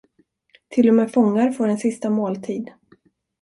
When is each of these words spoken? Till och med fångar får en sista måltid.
Till 0.69 0.89
och 0.89 0.95
med 0.95 1.11
fångar 1.11 1.51
får 1.51 1.67
en 1.67 1.77
sista 1.77 2.09
måltid. 2.09 2.71